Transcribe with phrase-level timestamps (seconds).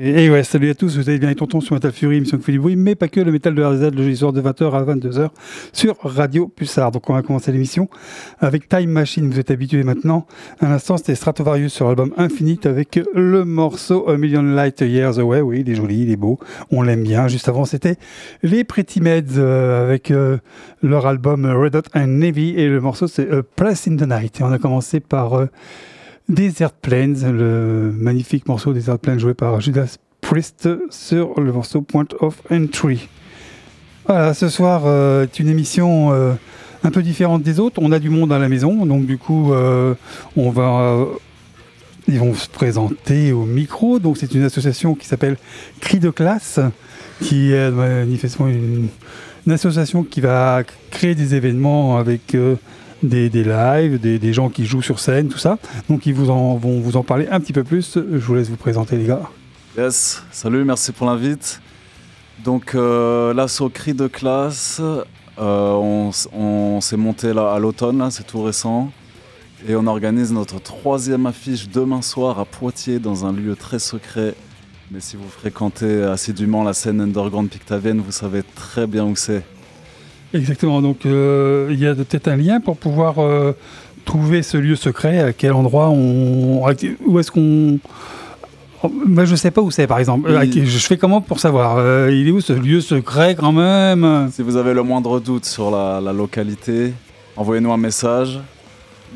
[0.00, 2.44] Et, ouais, salut à tous, vous avez bien les tontons sur Metal Fury, émission qui
[2.44, 4.84] fait du mais pas que le métal de RZ, le jeudi soir de 20h à
[4.84, 5.30] 22h
[5.72, 6.92] sur Radio Pulsar.
[6.92, 7.88] Donc on va commencer l'émission
[8.38, 10.28] avec Time Machine, vous êtes habitués maintenant.
[10.60, 15.40] À l'instant, c'était Stratovarius sur l'album Infinite avec le morceau A Million Light Years Away.
[15.40, 16.38] Oui, il est joli, il est beau,
[16.70, 17.26] on l'aime bien.
[17.26, 17.96] Juste avant, c'était
[18.44, 20.38] les Pretty Meds euh, avec euh,
[20.80, 24.38] leur album Red Hot and Navy et le morceau c'est A Place in the Night.
[24.38, 25.34] Et on a commencé par...
[25.34, 25.46] Euh,
[26.28, 32.08] Desert Plains, le magnifique morceau Desert Plains joué par Judas Priest sur le morceau Point
[32.20, 33.08] of Entry.
[34.06, 36.34] Voilà, ce soir euh, est une émission euh,
[36.84, 37.80] un peu différente des autres.
[37.82, 39.94] On a du monde à la maison, donc du coup, euh,
[40.36, 40.98] on va,
[42.08, 43.98] ils vont se présenter au micro.
[43.98, 45.38] Donc c'est une association qui s'appelle
[45.80, 46.60] Cri de classe,
[47.22, 48.88] qui est manifestement une,
[49.50, 52.36] association qui va créer des événements avec
[53.02, 55.58] des, des lives, des, des, gens qui jouent sur scène, tout ça.
[55.88, 57.96] Donc ils vous en, vont vous en parler un petit peu plus.
[57.96, 59.22] Je vous laisse vous présenter les gars.
[59.76, 61.60] Yes, salut, merci pour l'invite.
[62.44, 68.26] Donc euh, l'assaut cri de classe, euh, on, on s'est monté là à l'automne, c'est
[68.26, 68.90] tout récent.
[69.66, 74.34] Et on organise notre troisième affiche demain soir à Poitiers dans un lieu très secret.
[74.90, 79.42] Mais si vous fréquentez assidûment la scène underground pictavienne, vous savez très bien où c'est.
[80.34, 83.52] Exactement, donc euh, il y a peut-être un lien pour pouvoir euh,
[84.04, 86.62] trouver ce lieu secret, à quel endroit on...
[87.06, 87.78] Où est-ce qu'on...
[89.06, 90.30] Moi, je sais pas où c'est, par exemple.
[90.44, 90.66] Il...
[90.66, 94.30] Je fais comment pour savoir euh, Il est où ce lieu secret, quand même?
[94.30, 96.92] Si vous avez le moindre doute sur la, la localité,
[97.36, 98.38] envoyez-nous un message.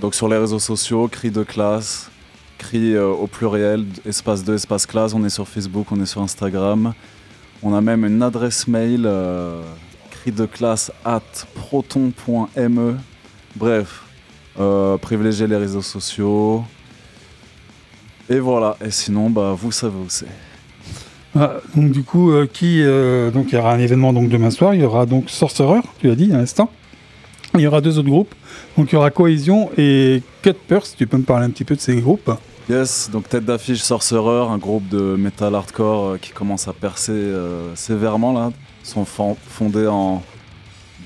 [0.01, 2.11] Donc sur les réseaux sociaux, cri de classe,
[2.57, 5.13] cri euh, au pluriel, espace 2, espace classe.
[5.13, 6.95] On est sur Facebook, on est sur Instagram.
[7.63, 9.07] On a même une adresse mail...
[10.27, 11.21] Euh, de classe at
[11.55, 12.97] proton.me.
[13.57, 14.03] Bref,
[14.59, 16.65] euh, privilégiez les réseaux sociaux.
[18.29, 20.27] Et voilà, et sinon, bah, vous savez où c'est.
[21.35, 24.51] Ah, donc du coup, euh, qui euh, donc il y aura un événement donc demain
[24.51, 24.75] soir.
[24.75, 26.71] Il y aura donc Sorcerer, tu l'as dit à l'instant.
[27.55, 28.35] Il y aura deux autres groupes.
[28.77, 30.95] Donc il y aura Cohésion et Cut Purse.
[30.97, 32.31] Tu peux me parler un petit peu de ces groupes?
[32.71, 37.33] Yes, donc tête d'affiche Sorcerer, un groupe de metal hardcore qui commence à percer
[37.75, 38.53] sévèrement là
[38.83, 40.23] sont fondés en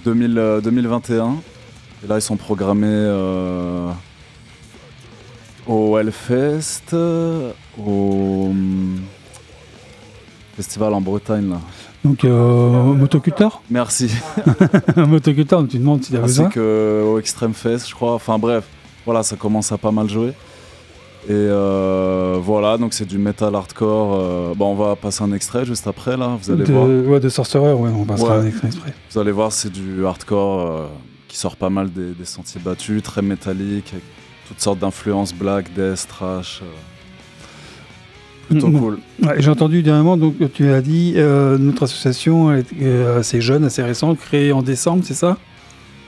[0.05, 1.37] 2000, 2021.
[2.05, 3.91] Et là, ils sont programmés euh,
[5.67, 9.01] au Hellfest, au hum,
[10.57, 11.51] festival en Bretagne.
[11.51, 11.61] Là.
[12.05, 14.11] Donc, euh, Motoculteur Merci.
[14.97, 16.47] Motoculteur, tu demandes si tu as besoin.
[16.47, 18.15] Ainsi qu'au Extreme Fest, je crois.
[18.15, 18.65] Enfin bref,
[19.05, 20.33] voilà, ça commence à pas mal jouer.
[21.29, 24.15] Et euh, voilà, donc c'est du metal hardcore.
[24.15, 26.87] Euh, bon, on va passer un extrait juste après, là, vous allez de, voir.
[26.87, 28.45] Ouais, de Sorcerer, ouais, on passera Ouais.
[28.45, 28.69] un extrait.
[28.69, 28.95] exprès.
[29.11, 30.87] Vous allez voir, c'est du hardcore euh,
[31.27, 34.05] qui sort pas mal des, des sentiers battus, très métallique, avec
[34.47, 36.61] toutes sortes d'influences black, death, trash.
[36.63, 36.67] euh,
[38.49, 38.99] plutôt Mm, cool.
[39.25, 42.67] Ouais, J'ai entendu dernièrement, donc tu as dit, notre association est
[43.19, 45.37] assez jeune, assez récente, créée en décembre, c'est ça?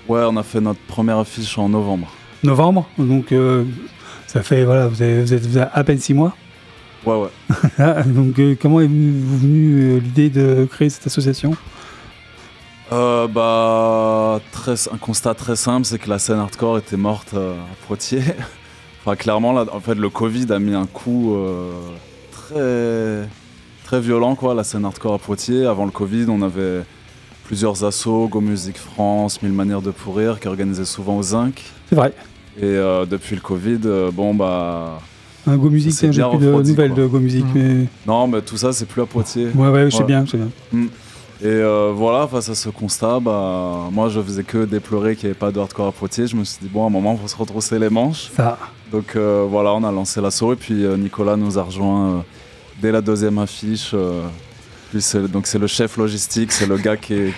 [0.09, 2.07] Ouais, on a fait notre première affiche en novembre.
[2.45, 3.35] Novembre, donc
[4.29, 6.37] ça fait, voilà, vous, avez- vous êtes vous avez à peine six mois.
[7.05, 7.29] Ouais, ouais.
[7.79, 11.57] Ah, donc euh, comment est venue venue, euh, l'idée de créer cette association?
[12.93, 17.53] Euh, bah, très, un constat très simple, c'est que la scène hardcore était morte euh,
[17.55, 18.23] à Poitiers.
[19.05, 21.37] enfin, clairement, là, en fait, le Covid a mis un coup
[22.33, 23.29] très,
[23.85, 25.67] très violent, quoi, la scène hardcore à Poitiers.
[25.67, 26.83] Avant le Covid, on avait
[27.45, 31.63] plusieurs assos, Go Music France, Mille Manières de Pourrir, qui organisaient souvent au Zinc.
[31.91, 32.13] C'est vrai.
[32.59, 35.01] Et euh, depuis le Covid, euh, bon, bah.
[35.47, 37.03] Un Go Music, s'est j'ai bien plus de nouvelles quoi.
[37.03, 37.53] de Go Music, Mhm.
[37.55, 39.49] mais Non, mais tout ça, c'est plus à Poitiers.
[39.55, 40.05] ouais, ouais, je sais Ouais.
[40.07, 40.49] bien, je sais bien.
[41.41, 45.31] Et euh, voilà, face à ce constat, bah, moi je faisais que déplorer qu'il n'y
[45.31, 46.27] avait pas de hardcore à Poitiers.
[46.27, 48.31] Je me suis dit, bon, à un moment, il faut se retrousser les manches.
[48.37, 48.59] Ça,
[48.91, 52.19] Donc euh, voilà, on a lancé l'assaut et puis euh, Nicolas nous a rejoint euh,
[52.83, 53.93] dès la deuxième affiche.
[53.95, 54.23] euh,
[54.99, 57.33] c'est- donc c'est le chef logistique, c'est le gars qui, est,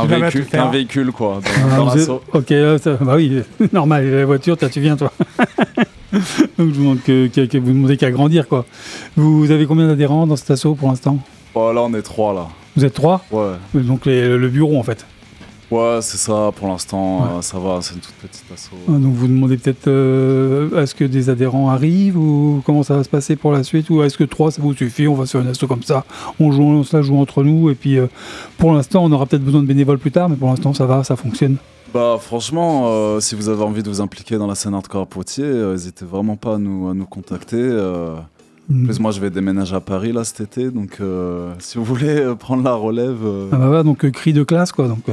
[0.00, 2.22] un véhicule, tout qui a un véhicule quoi, dans, Ah, dans l'assaut.
[2.32, 5.12] Ok, euh, ça- bah oui, normal, la voiture, tu viens, toi.
[6.12, 6.22] Donc
[6.58, 8.64] je vous demande que, que- que vous demandez qu'à grandir, quoi.
[9.16, 11.18] Vous avez combien d'adhérents dans cet assaut pour l'instant?
[11.54, 12.46] Bon, là on est trois là.
[12.76, 13.24] Vous êtes trois?
[13.30, 15.06] Ouais, Donc les- le bureau, en fait.
[15.70, 17.28] Ouais c'est ça pour l'instant, Ouais.
[17.38, 18.76] euh, ça va, c'est une toute petite assaut.
[18.88, 23.04] Ah, Donc vous demandez peut-être euh, est-ce que des adhérents arrivent ou comment ça va
[23.04, 25.40] se passer pour la suite ou est-ce que trois ça vous suffit On va sur
[25.40, 26.04] une asso comme ça,
[26.40, 28.06] on joue, on se la joue entre nous et puis euh,
[28.58, 31.02] pour l'instant on aura peut-être besoin de bénévoles plus tard, mais pour l'instant ça va,
[31.04, 31.56] ça fonctionne.
[31.94, 35.06] Bah franchement, euh, si vous avez envie de vous impliquer dans la scène hardcore à
[35.06, 37.56] Poitiers, euh, n'hésitez vraiment pas à nous, à nous contacter.
[37.56, 38.14] euh.
[38.68, 41.00] En plus, moi, je vais déménager à Paris là cet été, donc
[41.60, 43.18] si vous voulez prendre la relève,
[43.52, 44.88] Ah bah voilà, donc cri de classe quoi.
[44.88, 45.04] Donc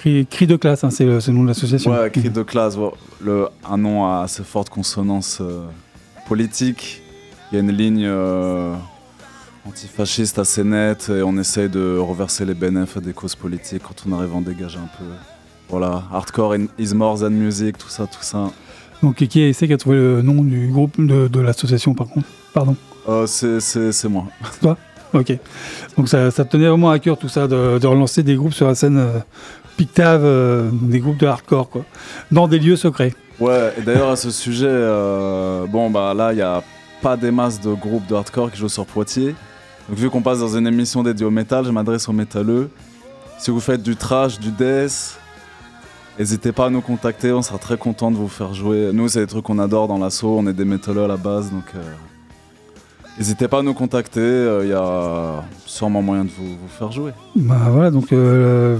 [0.00, 1.90] Cri, cri de classe, hein, c'est le, nom de l'association.
[1.90, 2.90] Ouais, cri de classe, ouais.
[3.22, 5.66] le, un nom à assez forte consonance euh,
[6.26, 7.02] politique.
[7.52, 8.74] Il y a une ligne euh,
[9.68, 14.18] antifasciste assez nette et on essaye de reverser les bénéfices des causes politiques quand on
[14.18, 15.04] arrive à en dégager un peu.
[15.68, 18.50] Voilà, hardcore is more than music, tout ça, tout ça.
[19.02, 22.26] Donc, qui est, qui a trouvé le nom du groupe de, de l'association, par contre?
[22.54, 22.74] Pardon.
[23.06, 24.24] Euh, c'est- c'est c'est moi.
[25.12, 25.36] Ok.
[25.96, 28.52] Donc, ça, ça te tenait vraiment à cœur tout ça, de, de relancer des groupes
[28.52, 29.18] sur la scène euh,
[29.98, 31.84] Euh, des groupes de hardcore, quoi,
[32.30, 33.14] dans des lieux secrets.
[33.38, 36.62] Ouais, et d'ailleurs à ce sujet, euh, bon bah là il n'y a
[37.00, 39.34] pas des masses de groupes de hardcore qui jouent sur Poitiers.
[39.88, 42.70] Donc vu qu'on passe dans une émission dédiée au métal, je m'adresse aux métalleux.
[43.38, 45.18] Si vous faites du trash, du death,
[46.18, 48.90] n'hésitez pas à nous contacter, on sera très content de vous faire jouer.
[48.92, 51.50] Nous c'est des trucs qu'on adore dans l'assaut, on est des métalleux à la base,
[51.50, 51.80] donc euh,
[53.18, 57.12] n'hésitez pas à nous contacter, il y a sûrement moyen de vous, vous faire jouer.
[57.36, 58.76] Bah voilà, donc euh,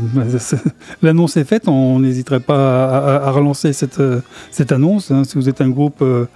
[1.02, 5.10] l'annonce est faite, on n'hésiterait pas à, relancer cette, euh, cette annonce.
[5.10, 5.24] hein.
[5.24, 6.26] si vous êtes un groupe euh,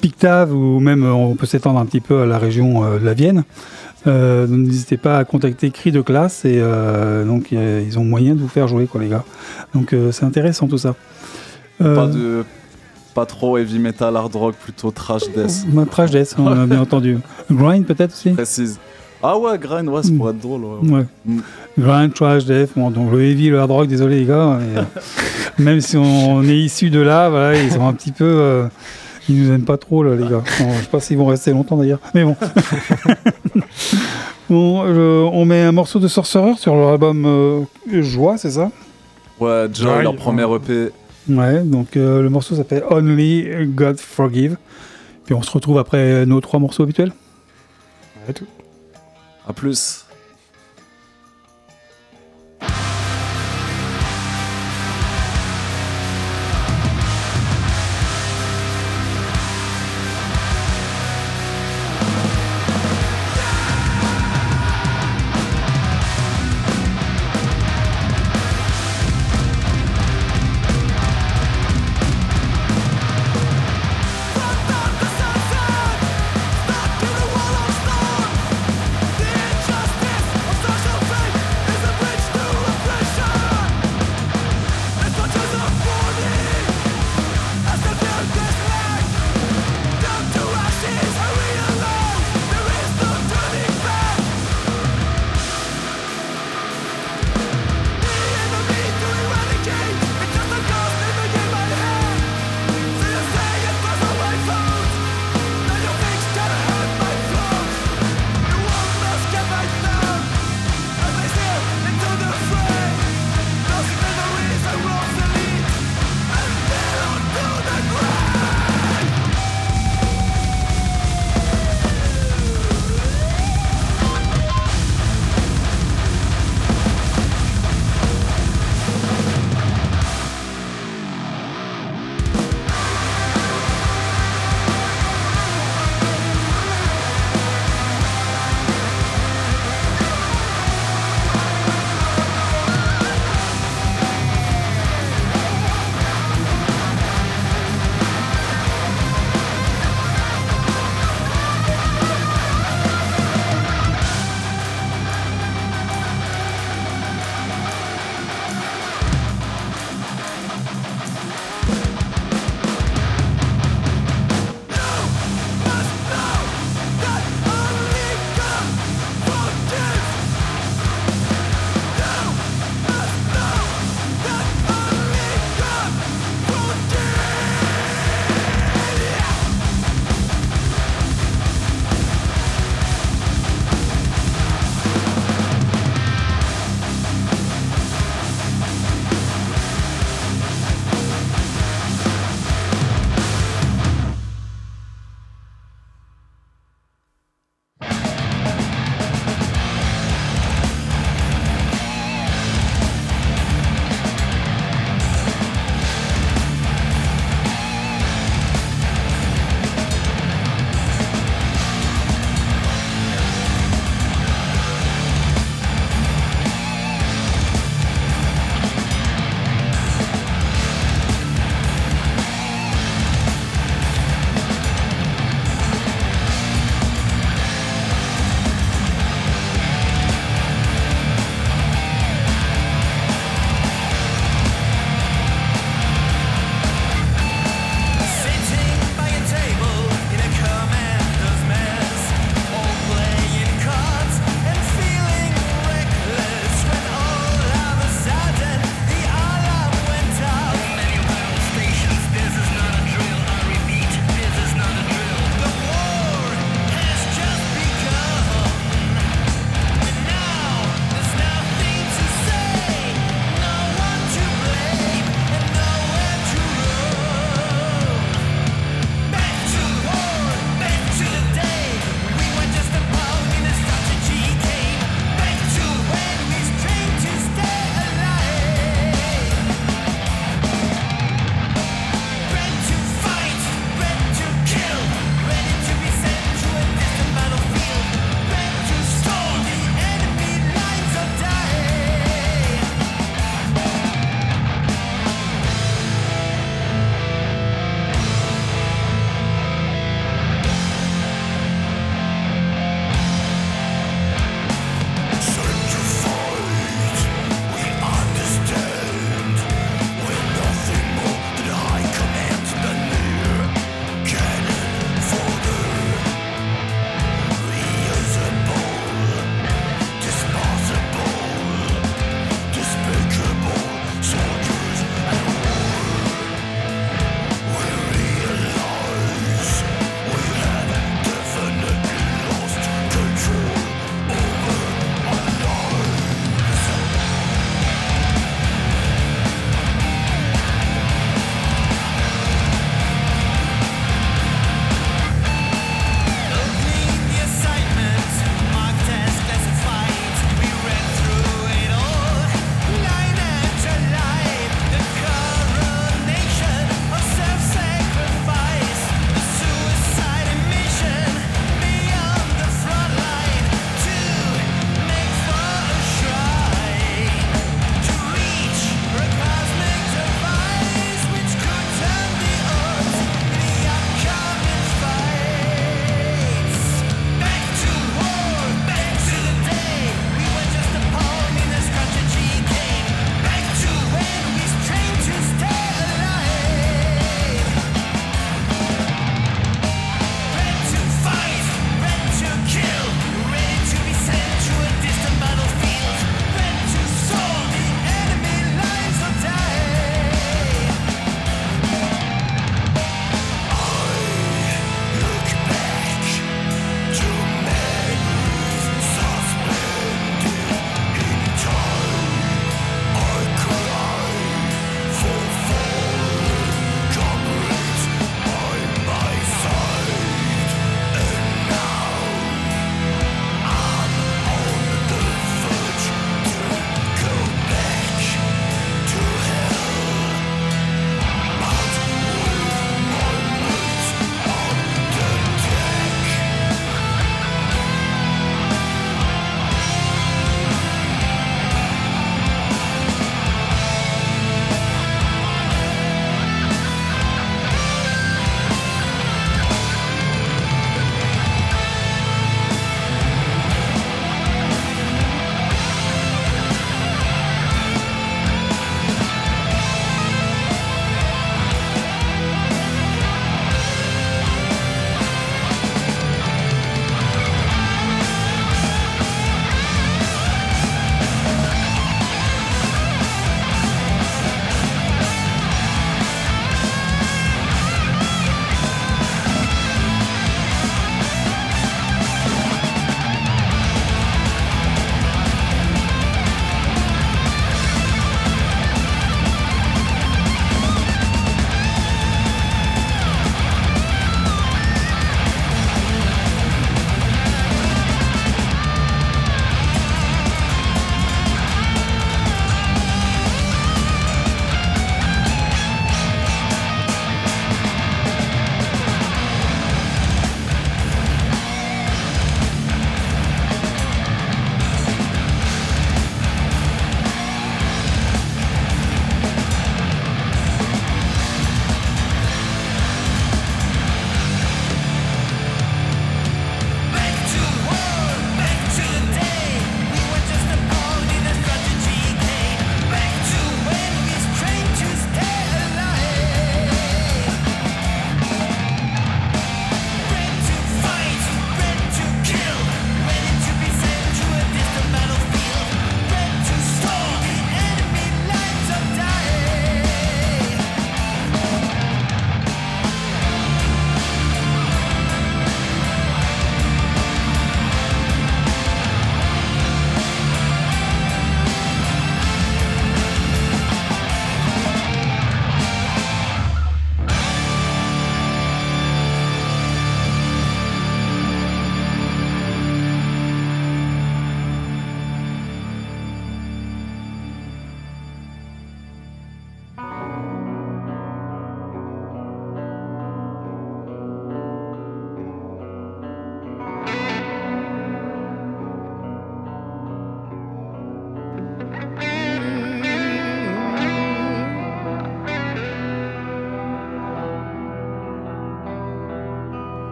[0.00, 3.04] Pictave ou même euh, on peut s'étendre un petit peu à la région euh, de
[3.04, 3.44] la Vienne,
[4.06, 8.34] euh, n'hésitez pas à contacter Cri de classe et euh, donc euh, ils ont moyen
[8.34, 9.24] de vous faire jouer quoi les gars.
[9.74, 10.94] Donc euh, c'est intéressant tout ça.
[11.80, 12.44] Euh, Pas, de,
[13.18, 15.64] pas trop heavy metal, hard rock, plutôt trash death.
[15.66, 17.18] bah, Trash Death, on a bien entendu.
[17.50, 18.78] Grind peut-être aussi Précise.
[19.20, 20.62] Ah ouais, grind, ouais, ça pourrait être drôle.
[20.64, 20.88] ouais.
[20.88, 21.04] Ouais.
[21.26, 21.40] Mm.
[21.80, 24.82] Grind, trash, death, bon, donc le heavy, le hard rock, désolé les gars, mais, euh,
[25.58, 28.68] même si on est issu de là, voilà, ils sont un petit peu, euh,
[29.28, 30.44] ils nous aiment pas trop là les gars.
[30.60, 32.36] Bon, je sais pas s'ils vont rester longtemps d'ailleurs, mais bon.
[34.48, 34.82] bon,
[35.32, 38.70] on met un morceau de Sorcerer sur leur album euh, Joie, c'est ça?
[39.40, 40.92] Ouais, Joy, leur premier EP.
[41.28, 44.56] Ouais, donc euh, le morceau s'appelle Only God Forgive.
[45.24, 47.12] Puis on se retrouve après nos trois morceaux habituels.
[48.26, 48.46] Ouais, tout.
[49.46, 50.06] À plus.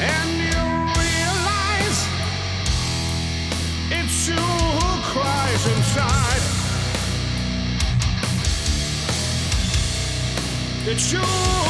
[0.00, 0.64] and you
[1.02, 1.98] realize
[3.90, 6.42] it's you who cries inside.
[10.86, 11.67] It's you.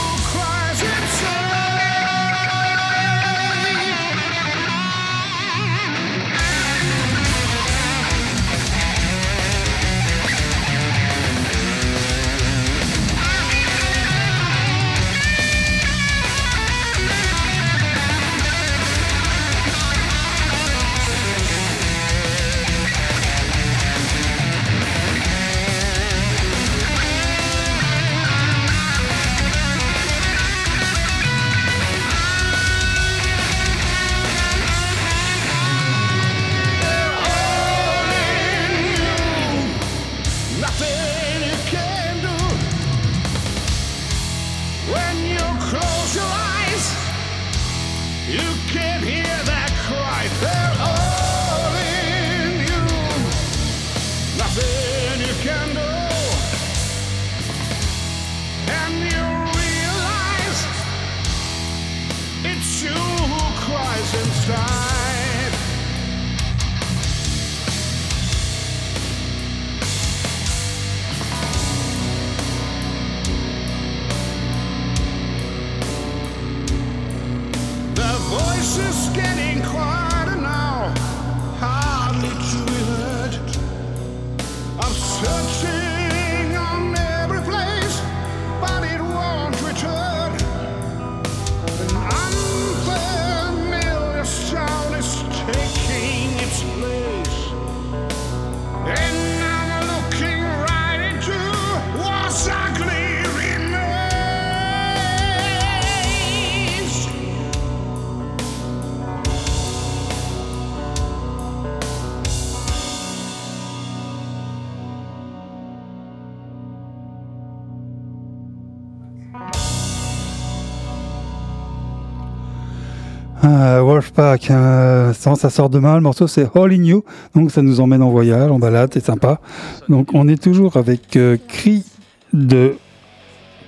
[124.50, 125.96] Euh, ça sort demain.
[125.96, 127.04] Le morceau, c'est All in You.
[127.34, 129.40] Donc, ça nous emmène en voyage, en balade, c'est sympa.
[129.88, 131.84] Donc, on est toujours avec euh, Cri
[132.32, 132.74] de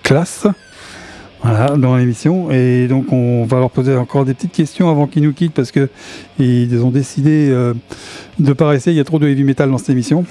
[0.03, 0.47] classe.
[1.43, 2.51] Dans l'émission.
[2.51, 5.71] Et donc, on va leur poser encore des petites questions avant qu'ils nous quittent parce
[5.71, 5.89] que
[6.39, 7.73] ils ont décidé euh,
[8.39, 8.91] de pas rester.
[8.91, 10.27] Il y a trop de heavy metal dans cette émission.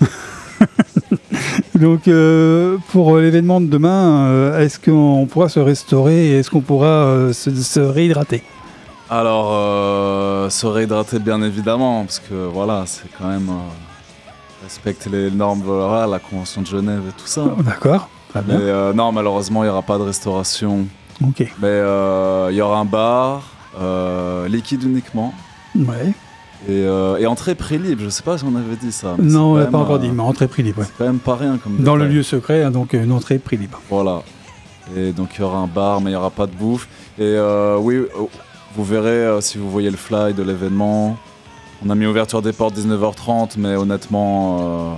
[1.74, 6.60] donc, euh, pour euh, l'événement de demain, est-ce qu'on pourra se restaurer et est-ce qu'on
[6.60, 8.42] pourra se réhydrater?
[9.10, 14.32] Alors, euh, se réhydrater bien évidemment, parce que voilà, c'est quand même euh,
[14.62, 17.44] respecter les normes, voilà, la Convention de Genève et tout ça.
[17.64, 18.58] D'accord, très Mais bien.
[18.60, 20.86] euh, non, malheureusement, il n'y aura pas de restauration.
[21.26, 21.40] Ok.
[21.62, 21.78] Mais
[22.50, 23.42] il y aura un bar,
[24.48, 25.32] liquide uniquement,
[25.74, 26.12] Ouais.
[26.68, 28.02] et, et entrée prix libre.
[28.04, 29.14] Je sais pas si on avait dit ça.
[29.18, 30.80] mais Non, on l'a pas encore dit, mais entrée prix libre.
[30.80, 30.84] ouais.
[30.86, 33.56] C'est quand même pas rien comme Dans le lieu secret, hein, donc une entrée prix
[33.56, 33.80] libre.
[33.88, 34.20] Voilà.
[34.96, 36.88] Et donc il y aura un bar, mais il n'y aura pas de bouffe.
[37.18, 38.06] Et euh, oui, euh,
[38.78, 41.16] vous verrez euh, si vous voyez le fly de l'événement.
[41.84, 44.94] On a mis ouverture des portes 19h30, mais honnêtement,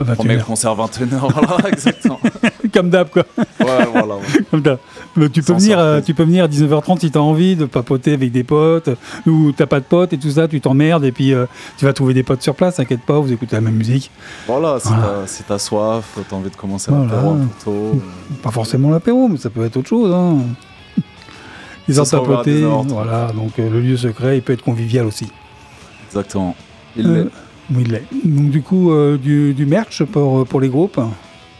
[0.00, 1.18] euh, 21 premier concert 21h.
[1.18, 2.20] voilà, exactement.
[2.72, 3.24] Comme d'hab, quoi.
[3.60, 4.16] Ouais, voilà.
[4.16, 4.22] ouais.
[4.50, 4.78] Comme d'hab.
[5.16, 7.64] Mais tu, peux venir, euh, tu peux venir à 19h30 si tu as envie de
[7.64, 8.96] papoter avec des potes, euh,
[9.30, 11.46] ou t'as pas de potes et tout ça, tu t'emmerdes et puis euh,
[11.78, 14.10] tu vas trouver des potes sur place, t'inquiète pas, vous écoutez la même musique.
[14.46, 15.02] Voilà, si Voilà.
[15.22, 17.06] t'as si t'as soif, t'as envie de commencer Voilà.
[17.06, 18.00] l'apéro un peu tôt.
[18.42, 20.12] Pas forcément l'apéro, mais ça peut être autre chose.
[20.12, 20.38] Hein.
[21.88, 22.88] À papoter, 19h30.
[22.88, 25.28] voilà, donc euh, le lieu secret, il peut être convivial aussi.
[26.08, 26.54] Exactement.
[26.96, 27.30] Il Euh, l'est.
[27.74, 28.04] Oui, il l'est.
[28.24, 31.00] Donc du coup, euh, du, du merch pour, pour les groupes.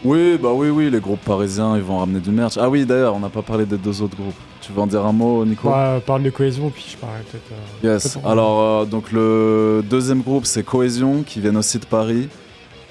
[0.05, 2.57] Oui, bah oui, oui, les groupes parisiens, ils vont ramener du merch.
[2.59, 4.35] Ah oui, d'ailleurs, on n'a pas parlé des deux autres groupes.
[4.61, 5.69] Tu veux en dire un mot, Nico?
[5.69, 7.51] Bah, parle de cohésion, puis je parlerai peut-être.
[7.83, 8.13] euh, Yes.
[8.13, 12.27] peut-être- Alors, euh, donc le deuxième groupe, c'est Cohésion, qui viennent aussi de Paris.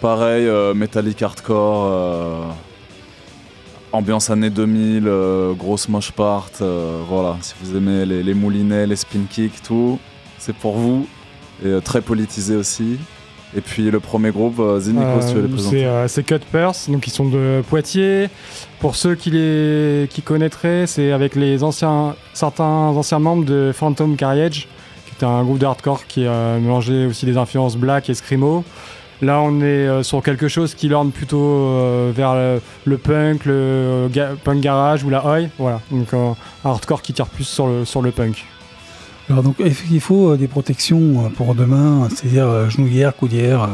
[0.00, 2.40] Pareil, euh, métallique hardcore, euh,
[3.96, 6.48] ambiance années 2000, euh, grosse moche part.
[6.60, 9.98] euh, voilà, si vous aimez les, les moulinets, les spin kicks, tout,
[10.38, 11.06] c'est pour vous.
[11.64, 12.98] Et euh, très politisé aussi.
[13.56, 16.04] Et puis le premier groupe, euh, vas-y, Nico, si tu veux les présenter.
[16.08, 18.28] c'est Cut Purse, donc ils sont de Poitiers.
[18.80, 24.14] Pour ceux qui les qui connaîtraient, c'est avec les anciens certains anciens membres de Phantom
[24.16, 24.68] Carriage,
[25.06, 28.62] qui était un groupe de hardcore qui a mélangé aussi des influences black et screamo.
[29.22, 33.46] Là, on est euh, sur quelque chose qui lorne plutôt euh, vers le, le punk,
[33.46, 35.48] le ga- punk garage ou la oi.
[35.58, 36.32] Voilà, donc euh,
[36.64, 38.44] un hardcore qui tire plus sur le sur le punk.
[39.30, 39.56] Alors donc
[39.90, 43.66] il faut euh, des protections euh, pour demain, c'est-à-dire euh, genouillère, coudière, euh,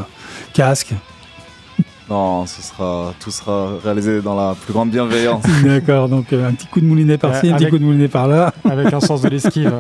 [0.53, 0.95] casque.
[2.11, 5.45] Non, ce sera, tout sera réalisé dans la plus grande bienveillance.
[5.65, 8.09] D'accord, donc euh, un petit coup de moulinet par-ci, Euh, un petit coup de moulinet
[8.09, 8.53] par-là.
[8.69, 9.73] Avec un sens de l'esquive.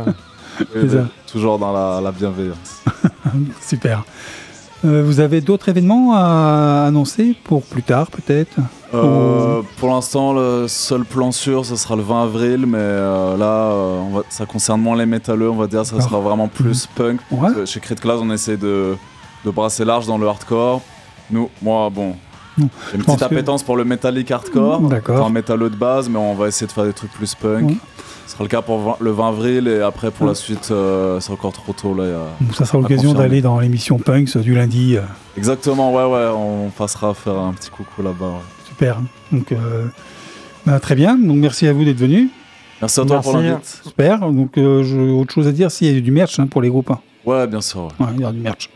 [1.30, 2.82] Toujours dans la, la bienveillance.
[3.60, 4.04] Super.
[4.84, 8.56] Euh, vous avez d'autres événements à annoncer pour plus tard peut-être
[8.94, 13.72] Euh, pour l'instant, le seul plan sûr, ce sera le 20 avril, mais euh, là,
[14.02, 17.20] on va- ça concerne moins les métalleux, on va dire, ça sera vraiment plus punk.
[17.30, 17.38] Ouais.
[17.40, 18.96] Parce que Chez Crit Class, on essaie de,
[19.46, 20.82] de brasser large dans le hardcore.
[21.30, 22.16] Nous, moi, bon,
[22.58, 25.26] j'ai une petite que- appétence pour le métallique hardcore, D'accord.
[25.26, 27.68] un métalleux de base, mais on va essayer de faire des trucs plus punk.
[27.70, 27.76] Ouais.
[28.26, 30.28] Ce sera le cas pour le 20 avril, et après, pour Ouais.
[30.32, 31.94] la suite, euh, c'est encore trop tôt.
[31.94, 34.96] Là, a- Donc ça sera À l'occasion d'aller dans l'émission Punks du lundi.
[34.96, 35.02] euh,
[35.36, 38.26] Exactement, ouais, ouais, on passera faire un petit coucou là-bas.
[38.26, 38.68] ouais.
[38.68, 39.00] super.
[39.32, 39.84] Donc euh,
[40.66, 41.16] bah, très bien.
[41.16, 42.30] Donc merci à vous d'être venus.
[42.80, 43.48] Merci à toi pour Merci.
[43.50, 43.80] l'invite.
[43.84, 44.18] Super.
[44.20, 46.68] Donc euh, je- autre chose à dire s'il y a du merch hein, pour les
[46.70, 46.90] groupes.
[46.90, 47.00] hein.
[47.26, 47.82] Ouais, bien sûr.
[47.84, 48.06] ouais.
[48.06, 48.70] Ouais, il y aura du merch.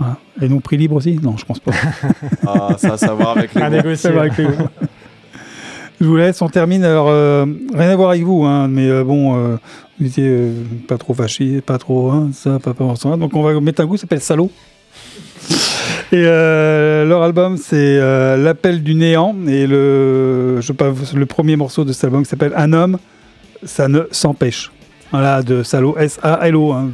[0.00, 0.16] Voilà.
[0.40, 1.20] Et donc prix libre aussi?
[1.22, 1.72] Non, je pense pas.
[2.46, 3.96] Ah, ça a à savoir avec les À négocier.
[3.96, 4.46] Ça va avec les.
[6.00, 6.82] Je vous laisse, on termine.
[6.82, 7.44] Alors, euh,
[7.74, 9.56] rien à voir avec vous, hein, mais euh, bon, euh,
[9.98, 10.52] vous étiez euh,
[10.88, 13.18] pas trop fâché, pas trop, hein, ça, pas, pas ça.
[13.18, 14.50] Donc, on va mettre un goût, ça s'appelle Salaud.
[16.12, 17.98] Et leur album, c'est
[18.36, 19.36] L'appel du néant.
[19.46, 22.98] Et le, je pas, le premier morceau de cet album qui s'appelle Un homme,
[23.62, 24.72] ça ne s'empêche.
[25.12, 26.72] Voilà, de Salaud, S-A-L-O.
[26.72, 26.90] hein.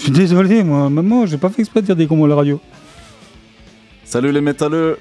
[0.00, 2.34] Je, suis désolé, moi, maman, j'ai pas fait exprès de dire des mots à la
[2.34, 2.58] radio.
[4.02, 4.96] Salut les métalleux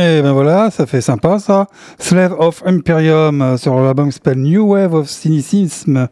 [0.00, 1.66] Et ben voilà, ça fait sympa ça.
[1.98, 6.06] Slave of Imperium euh, sur l'album qui s'appelle New Wave of Cynicism.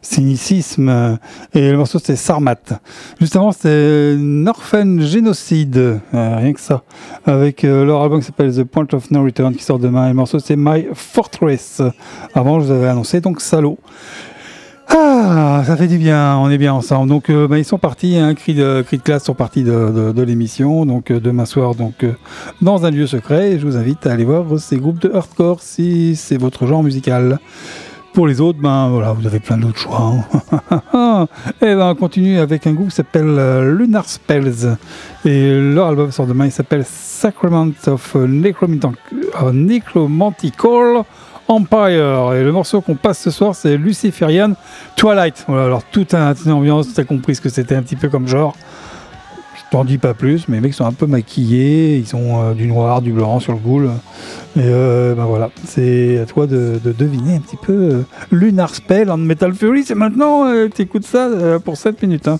[0.00, 1.18] Cynicisme.
[1.52, 2.80] Et le morceau c'était Sarmat.
[3.20, 5.76] Juste avant c'était Norfen Génocide.
[5.76, 6.82] Euh, rien que ça.
[7.26, 10.06] Avec euh, leur album qui s'appelle The Point of No Return qui sort demain.
[10.06, 11.82] Et le morceau c'est My Fortress.
[12.34, 13.78] Avant je vous avais annoncé donc Salaud.
[15.18, 17.08] Ah, ça fait du bien, on est bien ensemble.
[17.08, 19.62] Donc, euh, bah, ils sont partis, un hein, cri de, cri de classe sont partis
[19.62, 20.84] de, de, l'émission.
[20.84, 22.12] Donc, euh, demain soir, donc, euh,
[22.60, 23.52] dans un lieu secret.
[23.52, 26.82] Et je vous invite à aller voir ces groupes de hardcore si c'est votre genre
[26.82, 27.38] musical.
[28.12, 30.12] Pour les autres, ben voilà, vous avez plein d'autres choix.
[30.92, 31.26] Hein.
[31.62, 34.76] et ben on continue avec un groupe qui s'appelle Lunar Spells.
[35.24, 41.04] Et leur album sort demain, il s'appelle Sacrament of Necromantical
[41.48, 42.32] Empire.
[42.34, 44.52] Et le morceau qu'on passe ce soir, c'est Luciferian
[44.96, 45.44] Twilight.
[45.48, 48.26] Voilà, alors toute une ambiance, tu as compris ce que c'était un petit peu comme
[48.26, 48.56] genre.
[49.56, 52.54] Je t'en dis pas plus, mais les mecs sont un peu maquillés, ils ont euh,
[52.54, 53.90] du noir, du blanc sur le goule.
[54.56, 59.10] Et euh, ben voilà, c'est à toi de, deviner un petit peu euh, Lunar Spell
[59.10, 59.82] en Metal Fury.
[59.84, 61.28] C'est maintenant, t'écoutes ça
[61.64, 62.28] pour 7 minutes.
[62.28, 62.38] Hein.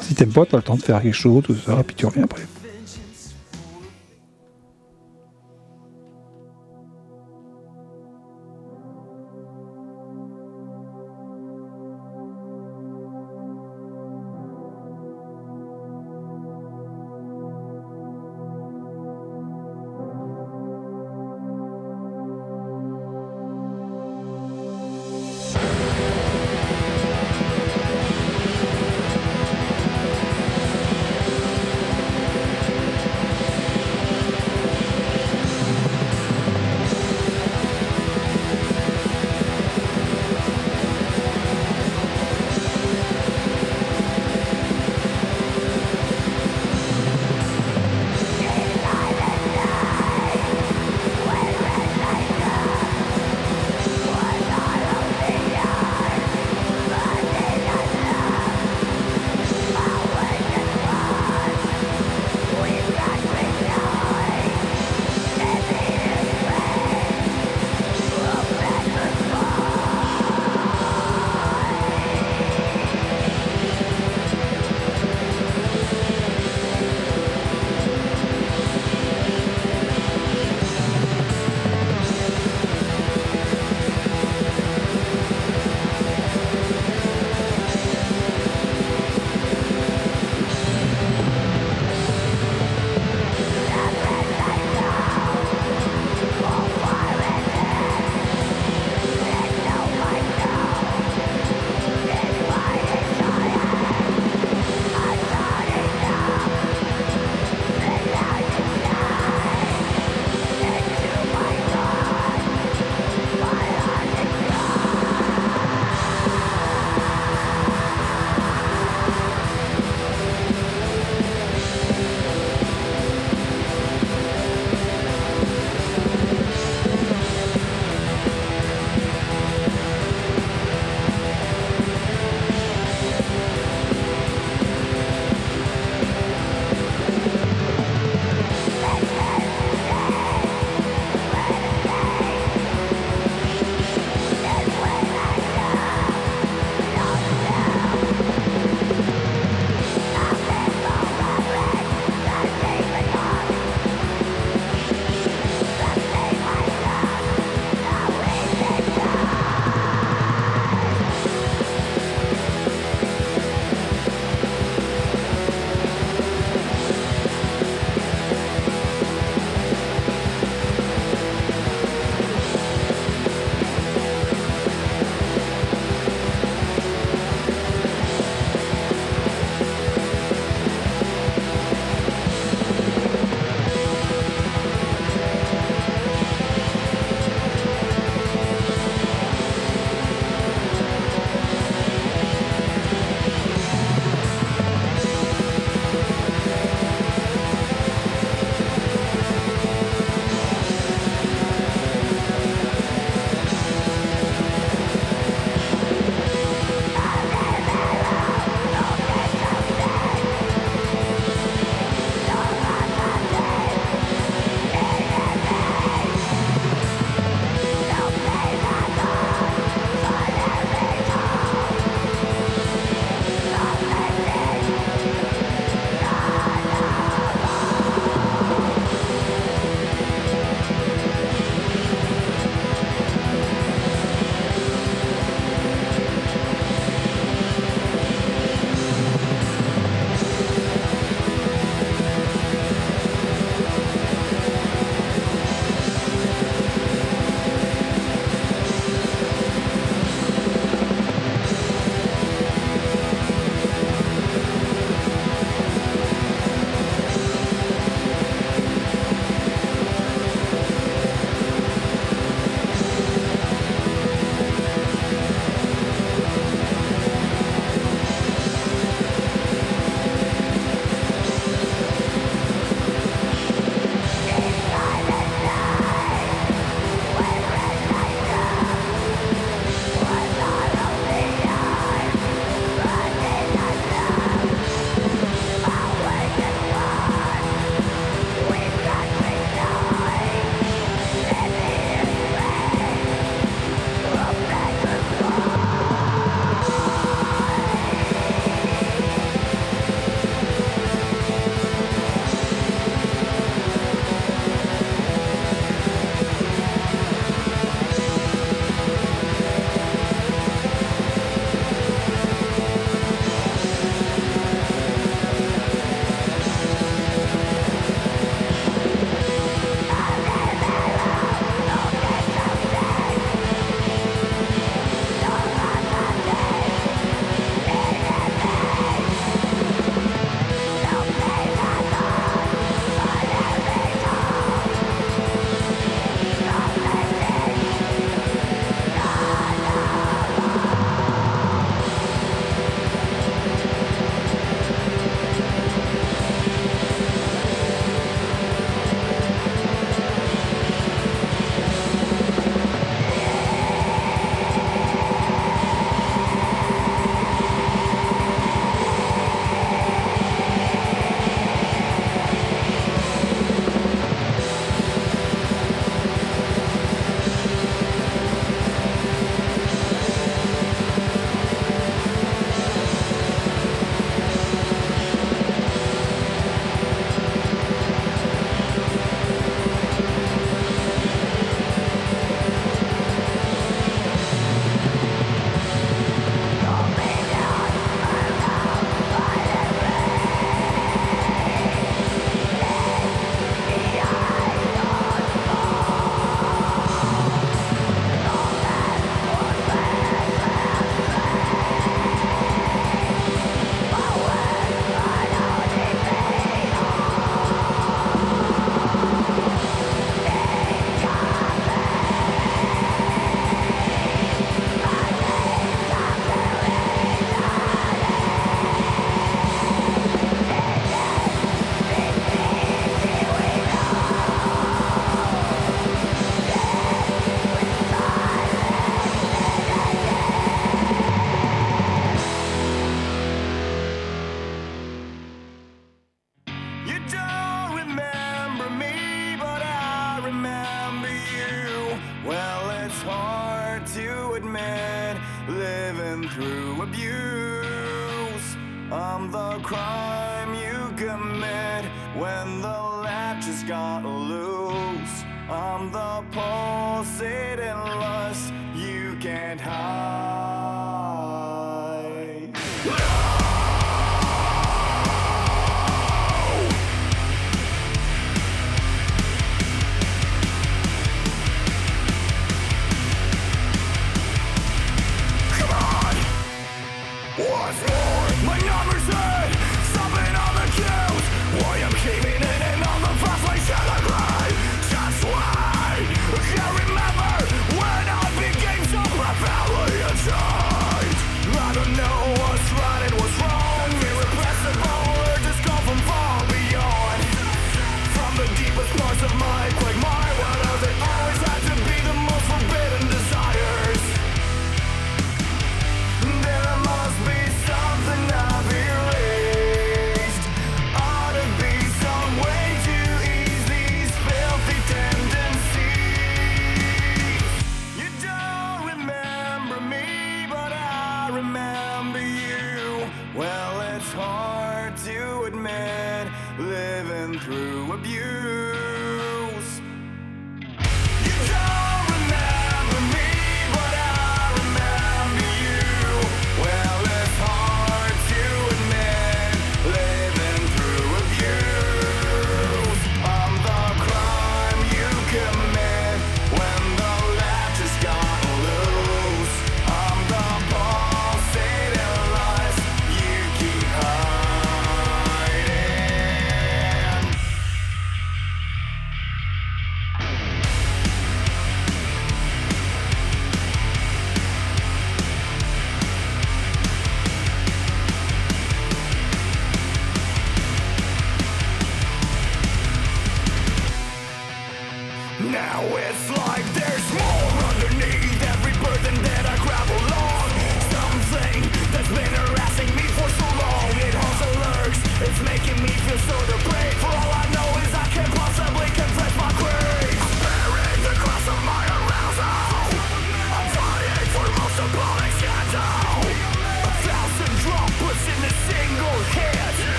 [0.00, 2.04] Si t'aimes pas, t'as le temps de faire quelque chose, tout ça, et puis tu
[2.04, 2.42] reviens après.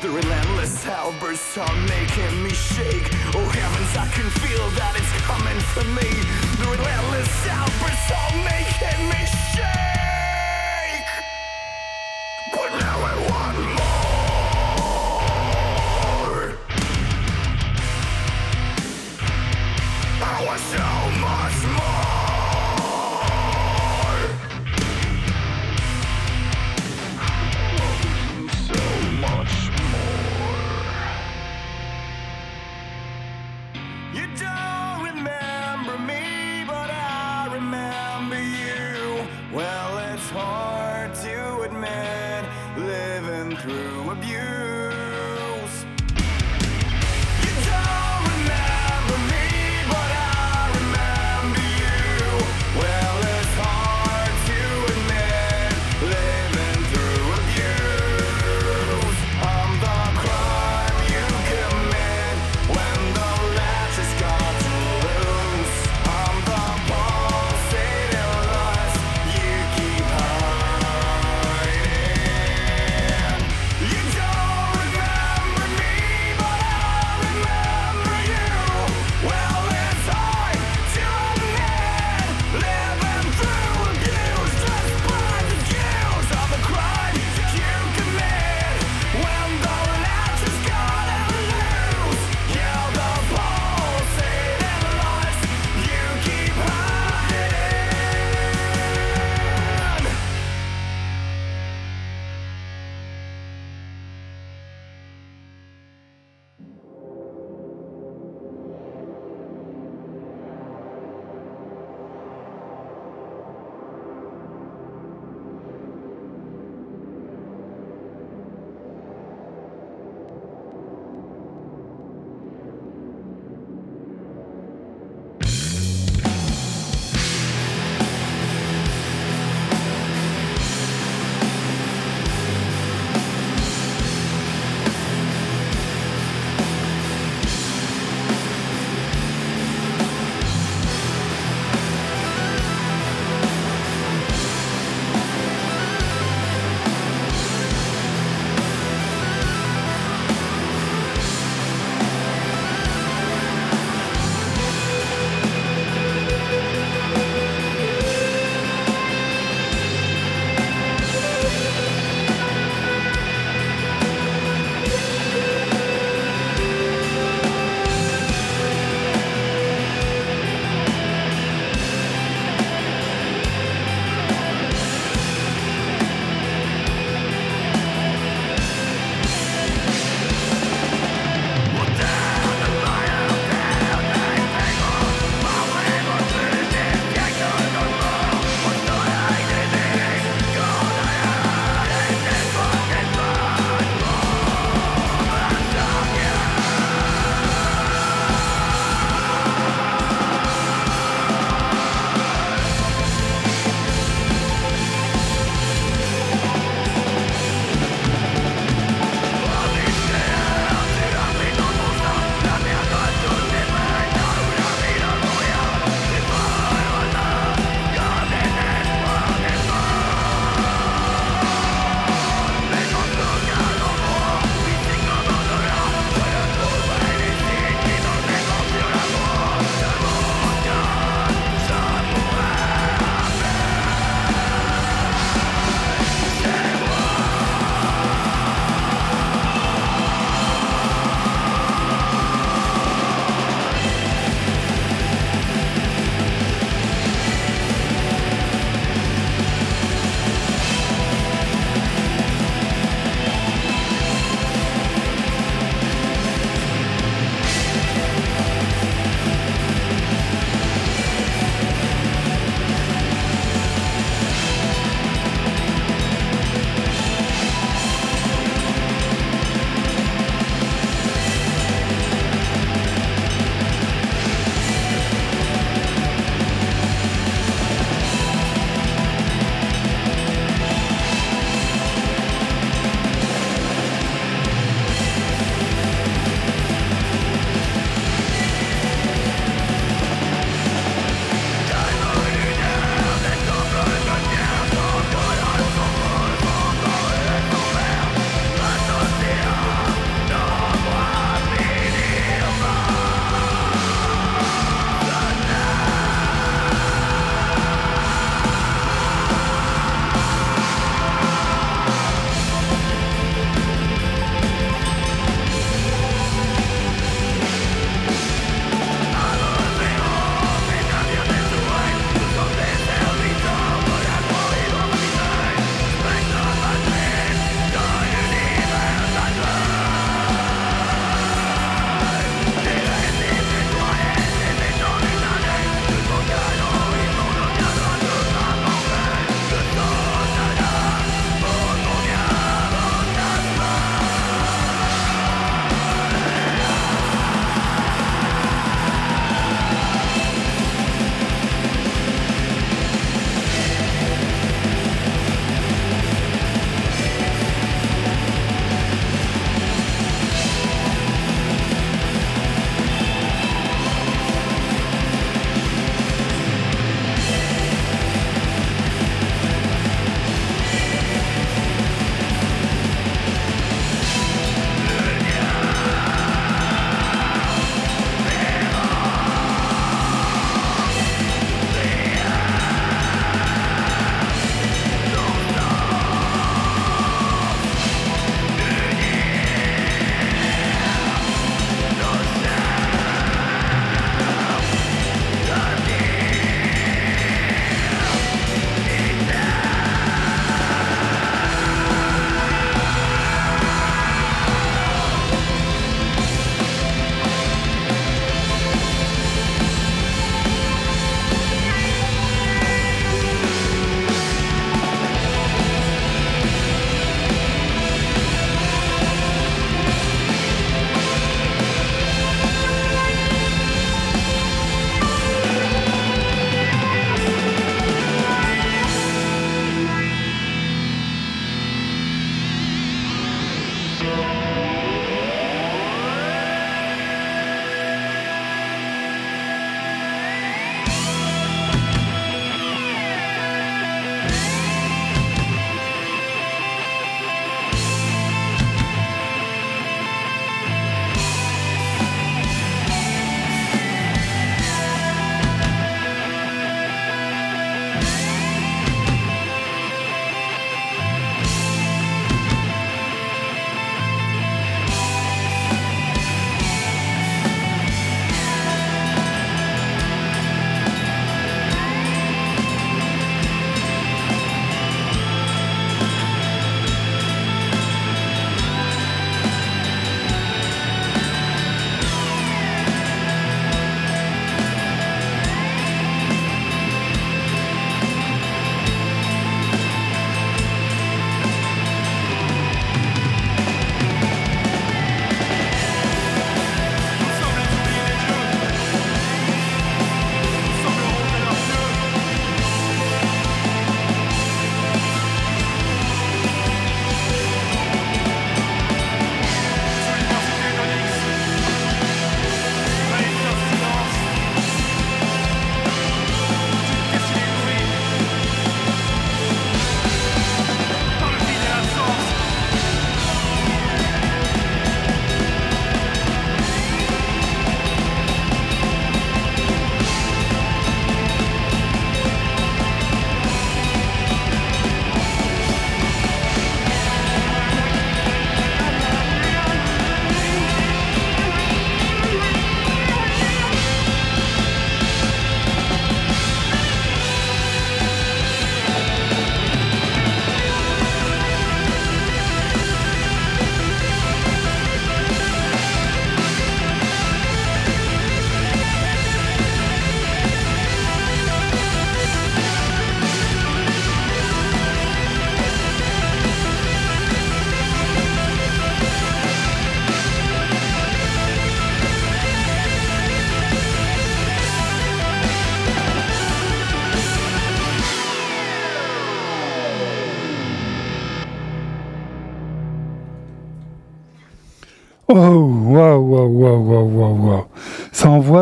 [0.00, 3.06] The relentless outbursts are making me shake.
[3.34, 6.08] Oh heavens, I can feel that it's coming for me.
[6.56, 9.99] The relentless outbursts are making me shake.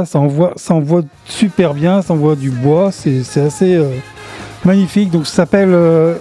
[0.09, 0.75] Ça envoie, ça
[1.27, 3.91] super bien, ça envoie du bois, c'est assez euh,
[4.65, 5.11] magnifique.
[5.11, 6.15] Donc ça s'appelle, euh,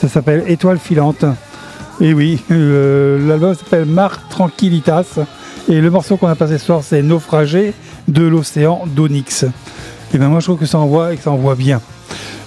[0.00, 1.24] ça s'appelle Étoile filante.
[2.00, 5.18] Et oui, euh, l'album s'appelle Mar Tranquilitas.
[5.68, 7.74] Et le morceau qu'on a passé ce soir, c'est Naufragé
[8.06, 9.44] de l'océan d'Onyx.
[10.14, 11.80] Et ben moi je trouve que ça envoie et que ça envoie bien.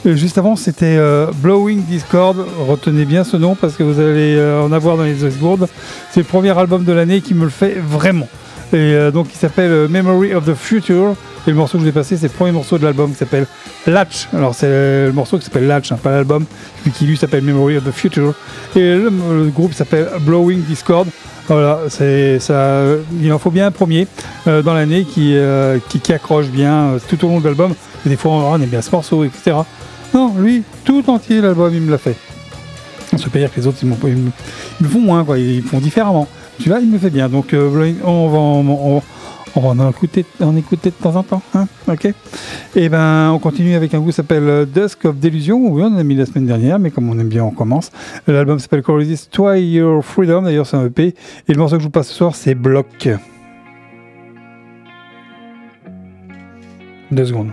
[0.06, 0.98] Euh, juste avant, c'était
[1.42, 2.38] Blowing Discord.
[2.70, 5.68] Retenez bien ce nom parce que vous allez en avoir dans les Westbourg.
[6.12, 8.30] C'est le premier album de l'année qui me le fait vraiment.
[8.74, 11.16] Et euh, donc, il s'appelle euh, Memory of the Future.
[11.46, 13.48] Et le morceau que je vais passer, c'est le premier morceau de l'album qui s'appelle
[13.86, 14.30] Latch.
[14.34, 16.46] Alors, c'est le morceau qui s'appelle Latch, hein, pas l'album,
[16.84, 18.34] puis qui lui s'appelle Memory of the Future.
[18.76, 21.08] Et le, groupe s'appelle Blowing Discord.
[21.48, 21.80] Voilà.
[22.00, 24.08] Il en faut bien un premier
[24.48, 25.36] euh, dans l'année qui,
[26.14, 27.74] accroche bien tout au long de l'album.
[28.06, 29.58] Des fois, on aime bien ce morceau, etc.
[30.14, 32.16] Non, lui, tout entier, l'album, il me l'a fait.
[33.14, 34.32] On se peut dire que les autres, ils,
[34.80, 35.26] ils font moins.
[35.36, 36.28] Ils font différemment.
[36.66, 37.30] Il me fait bien.
[37.30, 39.02] Donc, euh, on va en, on-
[39.88, 40.24] écouter,
[40.90, 41.42] de temps en temps.
[41.54, 42.14] Hein ok
[42.76, 45.58] Et ben, on continue avec un groupe qui s'appelle euh, Dusk of Delusion.
[45.72, 47.92] Oui, on a mis la semaine dernière, mais comme on aime bien, on commence.
[48.28, 50.44] L'album s'appelle Corridis Try Your Freedom.
[50.44, 51.08] D'ailleurs, c'est un EP.
[51.08, 51.14] Et
[51.54, 53.10] le morceau que je vous passe ce soir, c'est Block.
[57.12, 57.50] Deux secondes.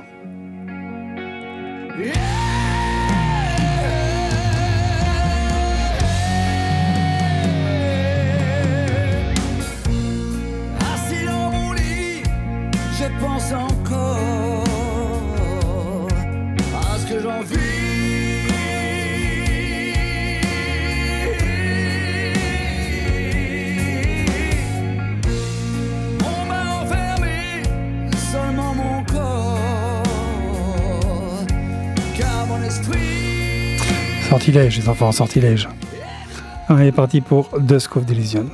[34.51, 35.69] Les enfants, sortilège.
[36.71, 38.47] On est parti pour Dusk of Delusion.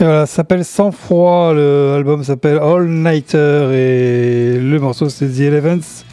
[0.00, 5.40] Et voilà, ça s'appelle Sans froid, l'album s'appelle All Nighter et le morceau c'est The
[5.40, 6.06] Eleventh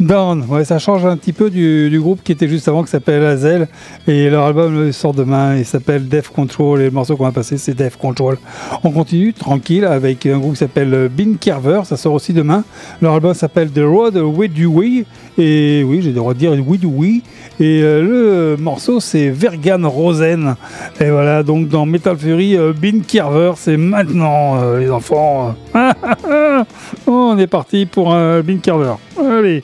[0.00, 0.44] Down.
[0.48, 3.68] Ouais, ça change un petit peu du, groupe qui était juste avant qui s'appelle Hazel
[4.06, 7.58] et leur album sort demain, il s'appelle Death Control et le morceau qu'on va passer
[7.58, 8.38] c'est Death Control.
[8.84, 12.64] On continue tranquille avec un groupe qui s'appelle Bean Carver, ça sort aussi demain.
[13.02, 15.04] Leur album s'appelle The Road With You We
[15.38, 17.22] et oui, j'ai le droit de dire Oui do Oui.
[17.60, 20.56] Et euh, le morceau, c'est Vergan Rosen.
[21.00, 25.54] Et voilà, donc dans Metal Fury, euh, Bean Carver, c'est maintenant, euh, les enfants.
[27.06, 28.94] on est parti pour un Bean Carver.
[29.16, 29.62] Allez.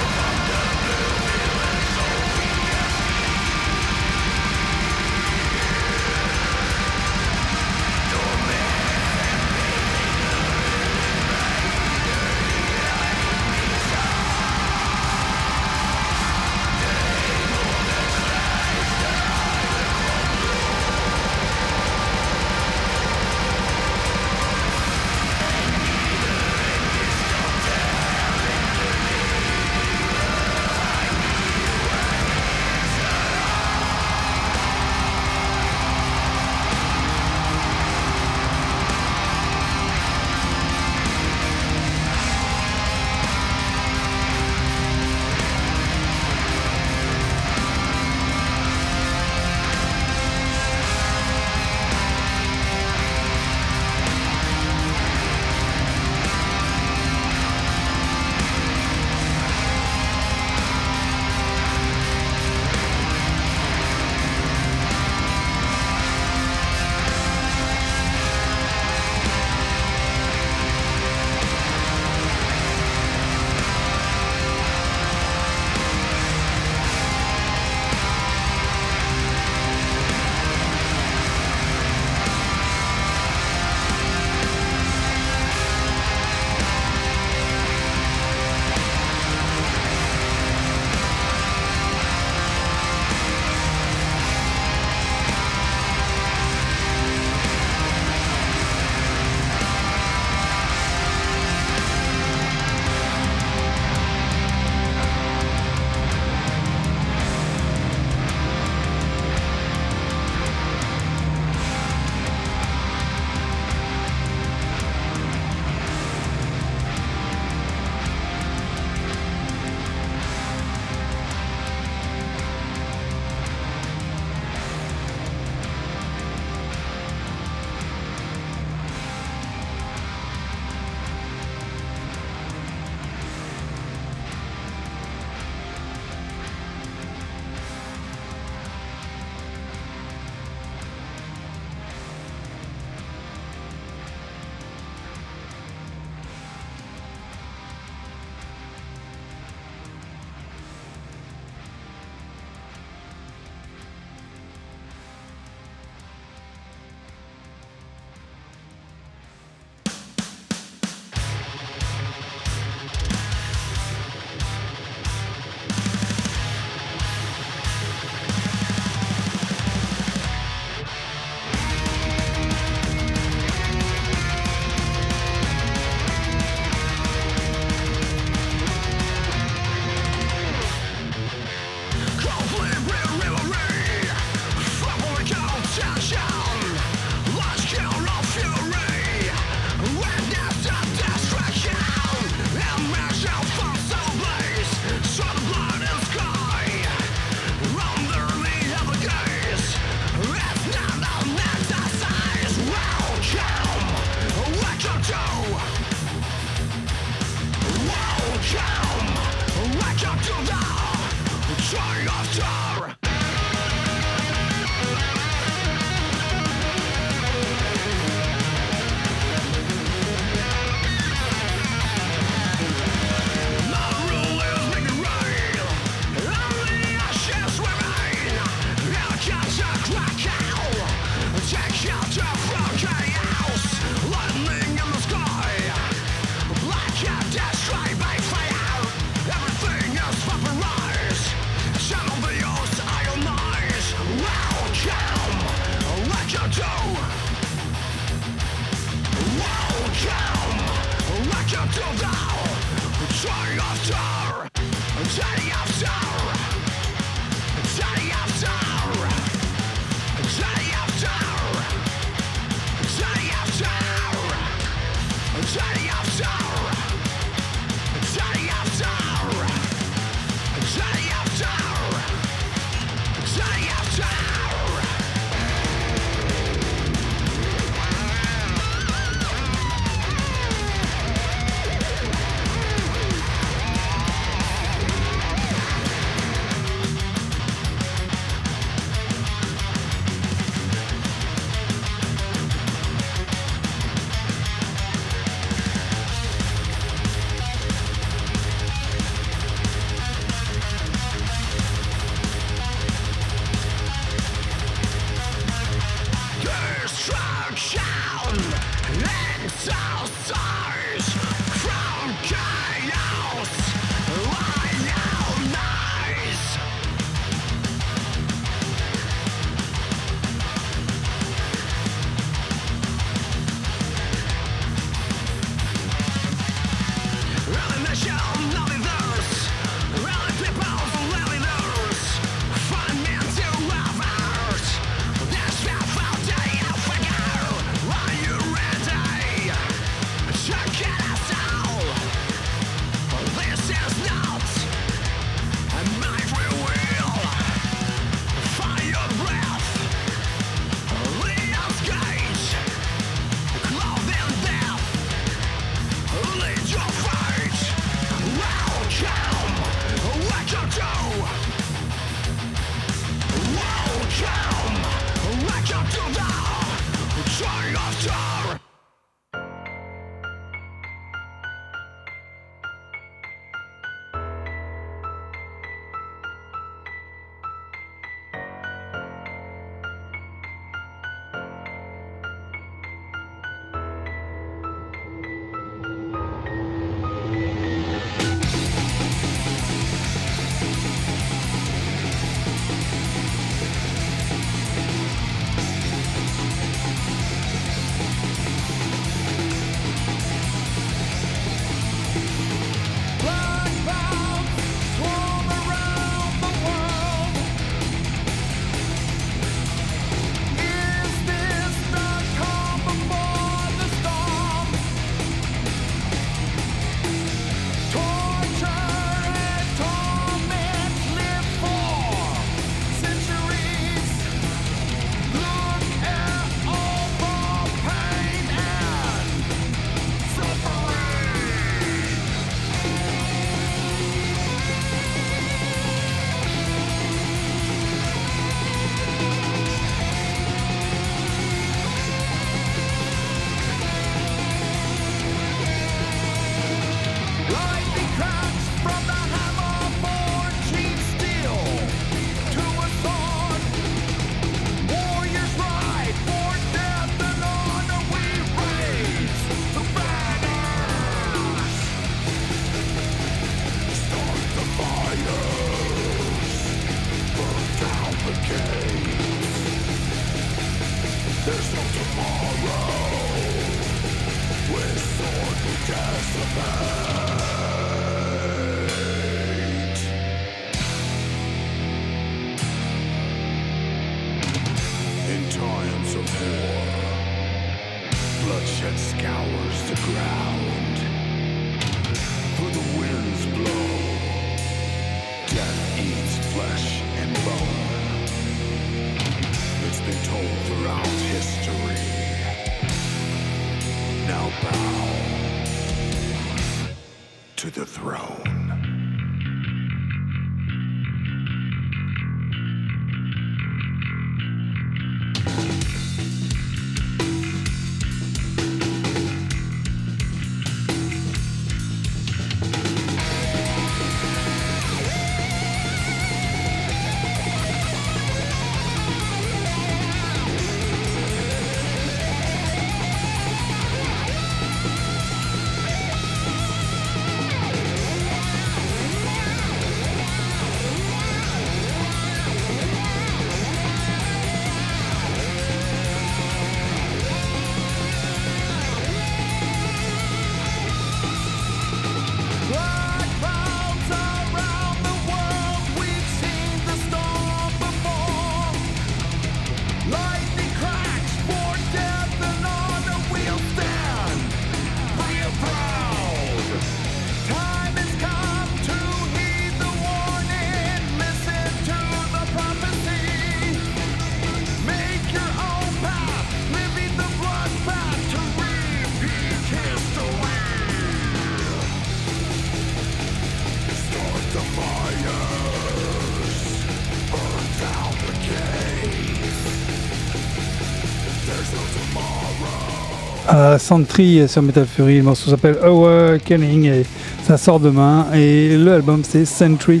[593.60, 595.18] À Sentry sur Metal Fury.
[595.18, 597.06] Le morceau s'appelle Awakening et
[597.46, 598.26] ça sort demain.
[598.34, 600.00] Et l'album c'est Sentry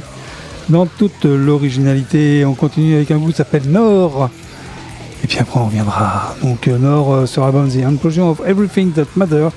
[0.68, 2.44] dans toute l'originalité.
[2.46, 4.30] On continue avec un groupe qui s'appelle Nord.
[5.22, 6.34] Et puis après on reviendra.
[6.42, 9.48] Donc euh, Nord euh, sur l'album The Implosion of Everything That Matter.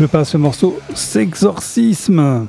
[0.00, 2.48] Je passe ce morceau Sexorcisme.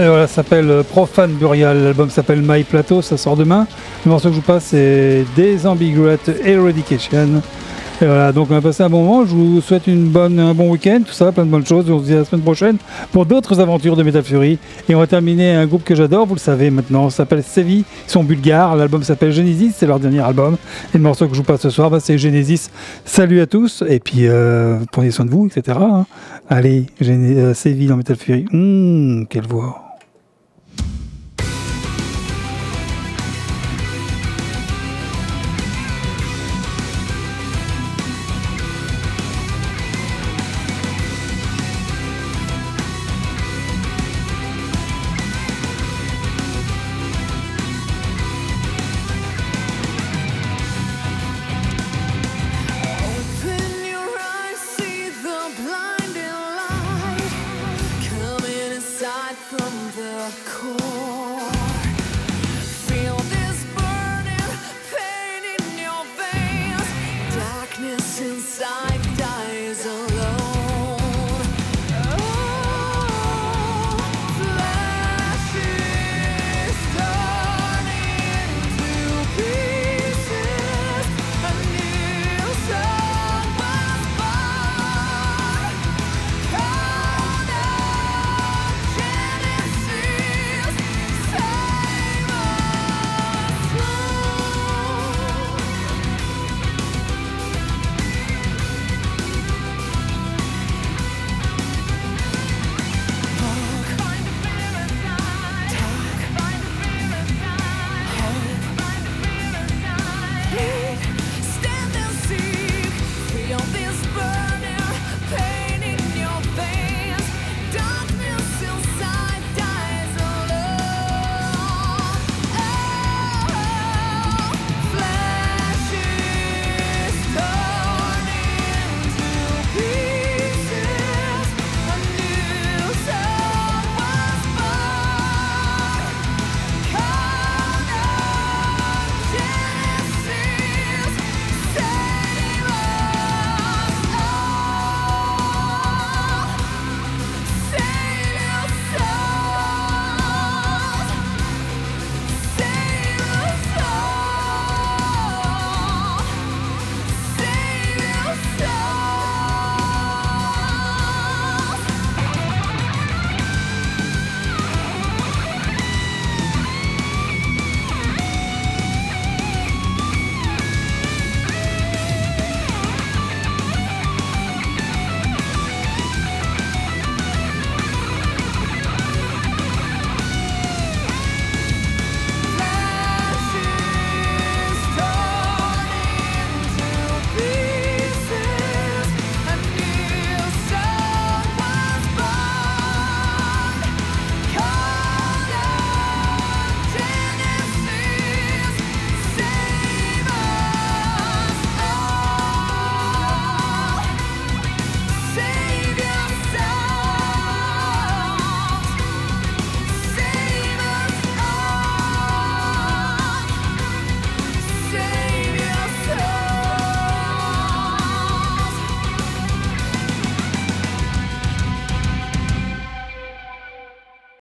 [0.00, 1.82] Et voilà, ça s'appelle Profane Burial.
[1.82, 3.66] L'album s'appelle My Plateau, ça sort demain.
[4.04, 7.42] Le morceau que je vous passe, c'est Disambiguate Eradication.
[8.00, 9.26] Et voilà, donc on va passer un bon moment.
[9.26, 11.90] Je vous souhaite une bonne, un bon week-end, tout ça, plein de bonnes choses.
[11.90, 12.76] On se dit à la semaine prochaine
[13.10, 14.60] pour d'autres aventures de Metal Fury.
[14.88, 17.78] Et on va terminer un groupe que j'adore, vous le savez maintenant, ça s'appelle Sevi.
[18.06, 18.76] Ils sont bulgares.
[18.76, 20.58] L'album s'appelle Genesis, c'est leur dernier album.
[20.94, 22.70] Et le morceau que je vous passe ce soir, bah, c'est Genesis.
[23.04, 23.82] Salut à tous.
[23.88, 25.76] Et puis, euh, prenez soin de vous, etc.
[25.80, 26.06] hein.
[26.48, 28.44] Allez, euh, Sevi dans Metal Fury.
[28.52, 29.87] Hum, quelle voix.